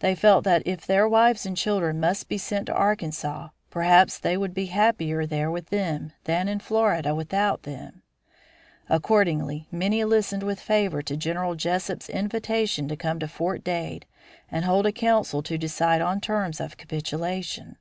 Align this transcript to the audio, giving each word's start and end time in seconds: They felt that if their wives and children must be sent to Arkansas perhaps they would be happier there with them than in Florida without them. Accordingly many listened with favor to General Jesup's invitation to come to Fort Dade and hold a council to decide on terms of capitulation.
They 0.00 0.16
felt 0.16 0.42
that 0.42 0.64
if 0.66 0.84
their 0.84 1.08
wives 1.08 1.46
and 1.46 1.56
children 1.56 2.00
must 2.00 2.28
be 2.28 2.36
sent 2.36 2.66
to 2.66 2.74
Arkansas 2.74 3.50
perhaps 3.70 4.18
they 4.18 4.36
would 4.36 4.52
be 4.52 4.66
happier 4.66 5.24
there 5.24 5.52
with 5.52 5.68
them 5.70 6.10
than 6.24 6.48
in 6.48 6.58
Florida 6.58 7.14
without 7.14 7.62
them. 7.62 8.02
Accordingly 8.88 9.68
many 9.70 10.02
listened 10.02 10.42
with 10.42 10.58
favor 10.58 11.00
to 11.02 11.16
General 11.16 11.54
Jesup's 11.54 12.08
invitation 12.10 12.88
to 12.88 12.96
come 12.96 13.20
to 13.20 13.28
Fort 13.28 13.62
Dade 13.62 14.04
and 14.50 14.64
hold 14.64 14.84
a 14.84 14.90
council 14.90 15.44
to 15.44 15.56
decide 15.56 16.00
on 16.00 16.20
terms 16.20 16.60
of 16.60 16.76
capitulation. 16.76 17.76